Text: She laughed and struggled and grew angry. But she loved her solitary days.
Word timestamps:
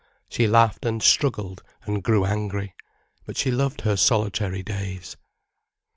She 0.29 0.47
laughed 0.47 0.83
and 0.83 1.03
struggled 1.03 1.61
and 1.83 2.01
grew 2.01 2.25
angry. 2.25 2.73
But 3.27 3.37
she 3.37 3.51
loved 3.51 3.81
her 3.81 3.95
solitary 3.95 4.63
days. 4.63 5.15